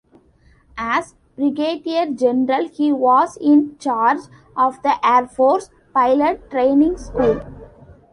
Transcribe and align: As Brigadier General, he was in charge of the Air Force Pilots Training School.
As 0.79 1.13
Brigadier 1.35 2.07
General, 2.07 2.67
he 2.69 2.91
was 2.91 3.37
in 3.37 3.77
charge 3.77 4.21
of 4.57 4.81
the 4.81 4.95
Air 5.05 5.27
Force 5.27 5.69
Pilots 5.93 6.41
Training 6.49 6.97
School. 6.97 7.39